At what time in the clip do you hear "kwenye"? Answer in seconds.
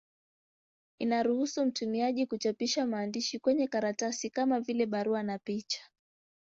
3.39-3.67